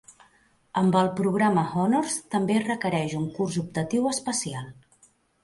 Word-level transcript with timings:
Amb 0.79 0.95
el 1.01 1.09
programa 1.19 1.65
Honors 1.81 2.15
també 2.37 2.57
es 2.61 2.65
requereix 2.71 3.15
un 3.21 3.29
curs 3.37 3.61
optatiu 3.67 4.11
especial. 4.15 4.69